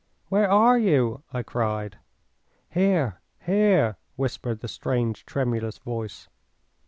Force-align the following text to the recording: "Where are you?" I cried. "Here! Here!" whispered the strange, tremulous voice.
"Where 0.29 0.49
are 0.49 0.79
you?" 0.79 1.21
I 1.31 1.43
cried. 1.43 1.99
"Here! 2.71 3.21
Here!" 3.45 3.97
whispered 4.15 4.61
the 4.61 4.67
strange, 4.67 5.27
tremulous 5.27 5.77
voice. 5.77 6.27